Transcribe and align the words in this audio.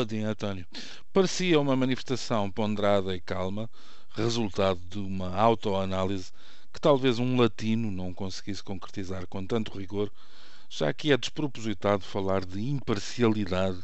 António. 0.00 0.66
Parecia 1.12 1.58
uma 1.58 1.74
manifestação 1.74 2.50
ponderada 2.50 3.16
e 3.16 3.20
calma, 3.20 3.68
resultado 4.10 4.80
de 4.88 4.98
uma 4.98 5.34
autoanálise 5.34 6.30
que 6.72 6.80
talvez 6.80 7.18
um 7.18 7.40
latino 7.40 7.90
não 7.90 8.14
conseguisse 8.14 8.62
concretizar 8.62 9.26
com 9.26 9.44
tanto 9.44 9.76
rigor, 9.76 10.12
já 10.68 10.92
que 10.92 11.12
é 11.12 11.16
despropositado 11.16 12.04
falar 12.04 12.44
de 12.44 12.60
imparcialidade 12.60 13.82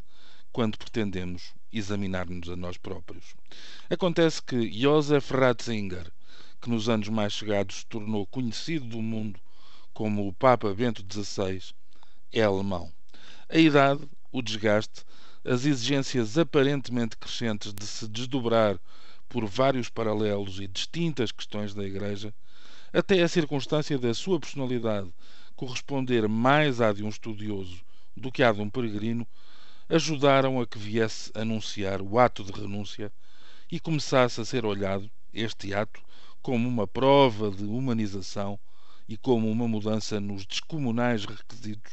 quando 0.52 0.78
pretendemos 0.78 1.52
examinar-nos 1.72 2.48
a 2.48 2.54
nós 2.54 2.76
próprios. 2.76 3.34
Acontece 3.90 4.40
que 4.40 4.70
Josef 4.70 5.34
Ratzinger, 5.34 6.12
que 6.60 6.70
nos 6.70 6.88
anos 6.88 7.08
mais 7.08 7.32
chegados 7.32 7.76
se 7.76 7.86
tornou 7.86 8.26
conhecido 8.26 8.86
do 8.86 9.02
mundo 9.02 9.40
como 9.92 10.28
o 10.28 10.32
Papa 10.32 10.72
Bento 10.74 11.04
XVI, 11.10 11.60
é 12.32 12.42
alemão. 12.42 12.92
A 13.48 13.58
idade, 13.58 14.08
o 14.32 14.42
desgaste, 14.42 15.04
as 15.44 15.66
exigências 15.66 16.38
aparentemente 16.38 17.18
crescentes 17.18 17.74
de 17.74 17.86
se 17.86 18.08
desdobrar 18.08 18.78
por 19.28 19.44
vários 19.44 19.90
paralelos 19.90 20.58
e 20.58 20.66
distintas 20.66 21.30
questões 21.30 21.74
da 21.74 21.84
Igreja, 21.84 22.32
até 22.92 23.22
a 23.22 23.28
circunstância 23.28 23.98
da 23.98 24.14
sua 24.14 24.40
personalidade 24.40 25.12
corresponder 25.54 26.26
mais 26.28 26.80
à 26.80 26.92
de 26.92 27.04
um 27.04 27.08
estudioso 27.08 27.80
do 28.16 28.32
que 28.32 28.42
à 28.42 28.52
de 28.52 28.60
um 28.60 28.70
peregrino, 28.70 29.26
ajudaram 29.88 30.60
a 30.60 30.66
que 30.66 30.78
viesse 30.78 31.30
anunciar 31.34 32.00
o 32.00 32.18
ato 32.18 32.42
de 32.42 32.52
renúncia 32.52 33.12
e 33.70 33.78
começasse 33.78 34.40
a 34.40 34.44
ser 34.44 34.64
olhado, 34.64 35.10
este 35.32 35.74
ato, 35.74 36.00
como 36.40 36.66
uma 36.66 36.86
prova 36.86 37.50
de 37.50 37.64
humanização 37.64 38.58
e 39.06 39.16
como 39.16 39.50
uma 39.50 39.68
mudança 39.68 40.18
nos 40.20 40.46
descomunais 40.46 41.24
requisitos 41.24 41.92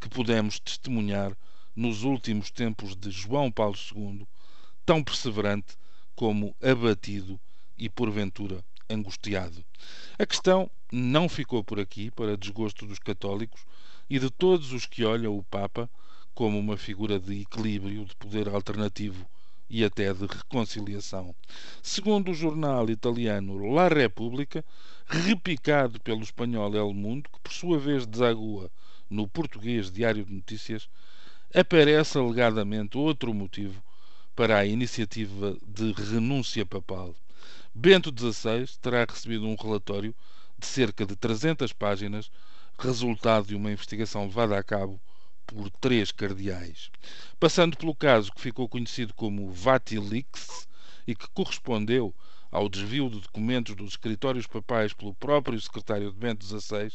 que 0.00 0.08
pudemos 0.08 0.60
testemunhar 0.60 1.36
nos 1.76 2.02
últimos 2.02 2.50
tempos 2.50 2.96
de 2.96 3.10
João 3.10 3.52
Paulo 3.52 3.76
II, 3.94 4.26
tão 4.86 5.04
perseverante 5.04 5.76
como 6.14 6.56
abatido 6.62 7.38
e 7.76 7.90
porventura 7.90 8.64
angustiado. 8.88 9.62
A 10.18 10.24
questão 10.24 10.70
não 10.90 11.28
ficou 11.28 11.62
por 11.62 11.78
aqui 11.78 12.10
para 12.10 12.36
desgosto 12.36 12.86
dos 12.86 12.98
católicos 12.98 13.66
e 14.08 14.18
de 14.18 14.30
todos 14.30 14.72
os 14.72 14.86
que 14.86 15.04
olham 15.04 15.36
o 15.36 15.44
Papa 15.44 15.90
como 16.34 16.58
uma 16.58 16.76
figura 16.76 17.18
de 17.18 17.42
equilíbrio, 17.42 18.06
de 18.06 18.14
poder 18.16 18.48
alternativo 18.48 19.26
e 19.68 19.84
até 19.84 20.12
de 20.14 20.26
reconciliação. 20.26 21.34
Segundo 21.82 22.30
o 22.30 22.34
jornal 22.34 22.88
italiano 22.88 23.74
La 23.74 23.88
Repubblica, 23.88 24.64
repicado 25.06 26.00
pelo 26.00 26.22
espanhol 26.22 26.74
El 26.74 26.94
Mundo, 26.94 27.28
que 27.32 27.40
por 27.40 27.52
sua 27.52 27.78
vez 27.78 28.06
desagua 28.06 28.70
no 29.10 29.28
português 29.28 29.90
Diário 29.90 30.24
de 30.24 30.32
Notícias, 30.32 30.88
aparece 31.54 32.18
alegadamente 32.18 32.98
outro 32.98 33.32
motivo 33.32 33.82
para 34.34 34.58
a 34.58 34.66
iniciativa 34.66 35.56
de 35.66 35.92
renúncia 35.92 36.66
papal. 36.66 37.14
Bento 37.74 38.10
XVI 38.10 38.66
terá 38.80 39.04
recebido 39.04 39.46
um 39.46 39.54
relatório 39.54 40.14
de 40.58 40.66
cerca 40.66 41.04
de 41.04 41.14
300 41.14 41.72
páginas, 41.72 42.30
resultado 42.78 43.46
de 43.46 43.54
uma 43.54 43.70
investigação 43.70 44.24
levada 44.24 44.58
a 44.58 44.62
cabo 44.62 45.00
por 45.46 45.70
três 45.70 46.10
cardeais. 46.10 46.90
Passando 47.38 47.76
pelo 47.76 47.94
caso 47.94 48.32
que 48.32 48.40
ficou 48.40 48.68
conhecido 48.68 49.14
como 49.14 49.52
Vatilix 49.52 50.66
e 51.06 51.14
que 51.14 51.28
correspondeu 51.30 52.14
ao 52.50 52.68
desvio 52.68 53.08
de 53.08 53.20
documentos 53.20 53.74
dos 53.74 53.90
escritórios 53.90 54.46
papais 54.46 54.92
pelo 54.92 55.14
próprio 55.14 55.60
secretário 55.60 56.10
de 56.10 56.18
Bento 56.18 56.44
XVI, 56.44 56.92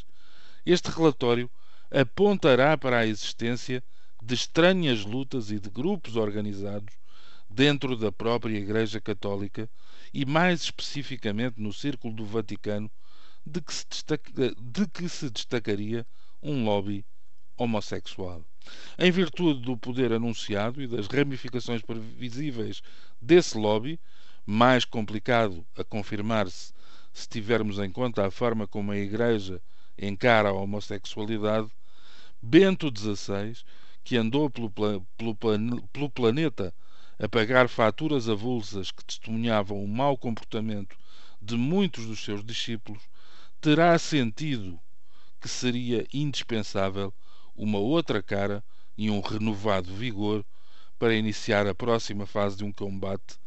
este 0.66 0.90
relatório 0.90 1.50
apontará 1.90 2.78
para 2.78 3.00
a 3.00 3.08
existência 3.08 3.84
de 4.22 4.36
estranhas 4.36 5.04
lutas 5.04 5.50
e 5.50 5.60
de 5.60 5.70
grupos 5.70 6.16
organizados 6.16 6.94
dentro 7.50 7.98
da 7.98 8.12
própria 8.12 8.58
Igreja 8.58 9.02
Católica 9.02 9.70
e, 10.14 10.26
mais 10.26 10.62
especificamente, 10.62 11.60
no 11.60 11.74
Círculo 11.74 12.14
do 12.14 12.26
Vaticano, 12.26 12.90
de 13.46 13.62
que 13.62 13.74
se, 13.74 13.86
destaca, 13.90 14.32
de 14.58 14.88
que 14.88 15.10
se 15.10 15.30
destacaria 15.30 16.06
um 16.42 16.64
lobby 16.64 17.04
homossexual. 17.58 18.44
Em 18.98 19.12
virtude 19.12 19.62
do 19.62 19.76
poder 19.76 20.14
anunciado 20.14 20.82
e 20.82 20.88
das 20.88 21.08
ramificações 21.08 21.82
previsíveis 21.82 22.82
desse 23.20 23.58
lobby, 23.58 24.00
mais 24.46 24.86
complicado 24.86 25.66
a 25.76 25.84
confirmar-se 25.84 26.74
se 27.14 27.28
tivermos 27.28 27.80
em 27.80 27.92
conta 27.92 28.26
a 28.26 28.32
forma 28.32 28.68
como 28.68 28.92
a 28.92 28.98
Igreja 28.98 29.62
encara 29.98 30.50
a 30.50 30.54
homossexualidade, 30.54 31.70
Bento 32.42 32.92
XVI 32.96 33.56
que 34.04 34.18
andou 34.18 34.50
pelo, 34.50 34.70
pelo, 34.70 35.36
pelo 35.92 36.10
planeta 36.10 36.74
a 37.20 37.30
pagar 37.30 37.70
faturas 37.70 38.28
avulsas 38.28 38.92
que 38.92 39.06
testemunhavam 39.06 39.84
o 39.84 39.88
mau 39.88 40.18
comportamento 40.18 40.98
de 41.42 41.56
muitos 41.56 42.06
dos 42.06 42.24
seus 42.24 42.44
discípulos, 42.44 43.04
terá 43.60 43.98
sentido 44.00 44.80
que 45.40 45.48
seria 45.48 46.06
indispensável 46.14 47.14
uma 47.56 47.78
outra 47.78 48.24
cara 48.24 48.64
e 48.98 49.10
um 49.10 49.20
renovado 49.20 49.94
vigor 49.94 50.46
para 50.98 51.16
iniciar 51.16 51.68
a 51.68 51.76
próxima 51.76 52.26
fase 52.26 52.58
de 52.58 52.64
um 52.64 52.72
combate 52.72 53.40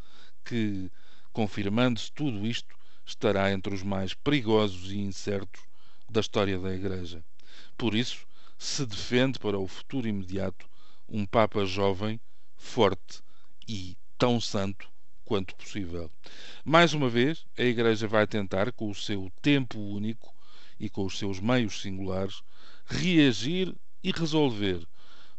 que, 0.44 0.90
confirmando-se 1.32 2.12
tudo 2.12 2.46
isto, 2.46 2.74
estará 3.06 3.52
entre 3.52 3.74
os 3.74 3.82
mais 3.82 4.14
perigosos 4.14 4.90
e 4.92 4.98
incertos 4.98 5.62
da 6.08 6.20
história 6.20 6.58
da 6.58 6.74
Igreja. 6.74 7.24
Por 7.76 7.94
isso, 7.94 8.26
se 8.64 8.86
defende 8.86 9.38
para 9.38 9.58
o 9.58 9.68
futuro 9.68 10.08
imediato 10.08 10.66
um 11.06 11.26
Papa 11.26 11.66
jovem, 11.66 12.18
forte 12.56 13.20
e 13.68 13.94
tão 14.16 14.40
santo 14.40 14.88
quanto 15.22 15.54
possível. 15.54 16.10
Mais 16.64 16.94
uma 16.94 17.10
vez, 17.10 17.44
a 17.58 17.62
Igreja 17.62 18.08
vai 18.08 18.26
tentar, 18.26 18.72
com 18.72 18.90
o 18.90 18.94
seu 18.94 19.30
tempo 19.42 19.78
único 19.78 20.34
e 20.80 20.88
com 20.88 21.04
os 21.04 21.18
seus 21.18 21.40
meios 21.40 21.82
singulares, 21.82 22.42
reagir 22.86 23.74
e 24.02 24.10
resolver, 24.10 24.82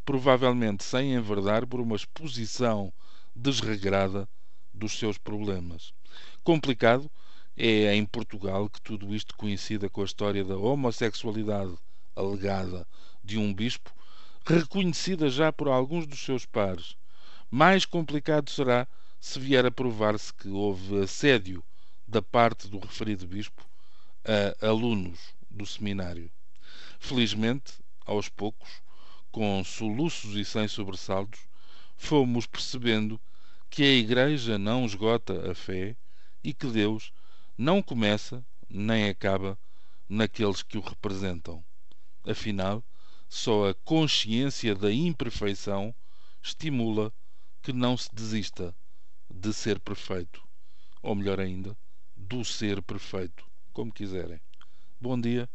provavelmente 0.06 0.84
sem 0.84 1.16
enverdar 1.16 1.66
por 1.66 1.82
uma 1.82 1.96
exposição 1.96 2.94
desregrada 3.36 4.30
dos 4.72 5.00
seus 5.00 5.18
problemas. 5.18 5.92
Complicado 6.44 7.10
é 7.58 7.96
em 7.96 8.06
Portugal 8.06 8.70
que 8.70 8.82
tudo 8.82 9.16
isto 9.16 9.36
coincida 9.36 9.90
com 9.90 10.02
a 10.02 10.06
história 10.06 10.46
da 10.46 10.58
homossexualidade 10.58 11.76
alegada 12.16 12.88
de 13.26 13.38
um 13.38 13.54
bispo, 13.54 13.92
reconhecida 14.46 15.30
já 15.30 15.52
por 15.52 15.68
alguns 15.68 16.06
dos 16.06 16.20
seus 16.20 16.46
pares. 16.46 16.96
Mais 17.50 17.86
complicado 17.86 18.50
será 18.50 18.88
se 19.20 19.40
vier 19.40 19.66
a 19.66 19.72
provar-se 19.72 20.34
que 20.34 20.48
houve 20.48 21.02
assédio 21.02 21.64
da 22.08 22.22
parte 22.22 22.68
do 22.68 22.78
referido 22.78 23.26
bispo 23.28 23.66
a 24.62 24.68
alunos 24.68 25.20
do 25.50 25.66
seminário. 25.66 26.30
Felizmente, 27.00 27.74
aos 28.06 28.30
poucos, 28.30 28.82
com 29.32 29.64
soluços 29.64 30.36
e 30.36 30.46
sem 30.46 30.68
sobressaltos, 30.68 31.40
fomos 31.98 32.46
percebendo 32.46 33.20
que 33.70 33.84
a 33.84 33.94
Igreja 33.94 34.58
não 34.58 34.86
esgota 34.86 35.52
a 35.52 35.56
fé 35.56 35.96
e 36.44 36.54
que 36.54 36.68
Deus 36.68 37.12
não 37.58 37.82
começa 37.82 38.46
nem 38.70 39.10
acaba 39.10 39.58
naqueles 40.08 40.62
que 40.62 40.78
o 40.78 40.82
representam. 40.82 41.64
Afinal, 42.28 42.84
só 43.36 43.68
a 43.68 43.74
consciência 43.74 44.74
da 44.74 44.90
imperfeição 44.90 45.94
estimula 46.42 47.12
que 47.62 47.74
não 47.74 47.98
se 47.98 48.08
desista 48.16 48.74
de 49.30 49.52
ser 49.52 49.78
perfeito, 49.78 50.42
ou 51.04 51.14
melhor 51.14 51.42
ainda, 51.42 51.78
do 52.16 52.46
ser 52.46 52.82
perfeito, 52.82 53.46
como 53.74 53.92
quiserem. 53.92 54.40
Bom 55.02 55.20
dia 55.20 55.50